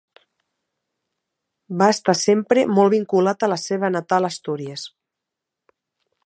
Va 1.81 1.89
estar 1.95 2.15
sempre 2.21 2.63
molt 2.79 2.93
vinculat 2.95 3.45
a 3.45 3.51
la 3.53 3.59
seva 3.65 3.93
natal 3.99 4.29
Astúries. 4.31 4.89